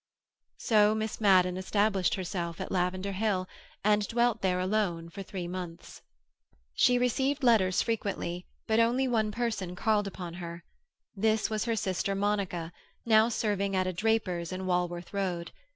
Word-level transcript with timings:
So 0.57 0.95
Miss 0.95 1.21
Madden 1.21 1.57
established 1.57 2.15
herself 2.15 2.59
at 2.59 2.71
Lavender 2.71 3.11
Hill, 3.11 3.47
and 3.83 4.07
dwelt 4.07 4.41
there 4.41 4.59
alone 4.59 5.09
for 5.11 5.21
three 5.21 5.47
months. 5.47 6.01
She 6.73 6.97
received 6.97 7.43
letters 7.43 7.83
frequently, 7.83 8.47
but 8.65 8.79
only 8.79 9.07
one 9.07 9.31
person 9.31 9.75
called 9.75 10.07
upon 10.07 10.33
her. 10.41 10.63
This 11.15 11.51
was 11.51 11.65
her 11.65 11.75
sister 11.75 12.15
Monica, 12.15 12.71
now 13.05 13.29
serving 13.29 13.75
at 13.75 13.85
a 13.85 13.93
draper's 13.93 14.51
in 14.51 14.65
Walworth 14.65 15.13
Road. 15.13 15.51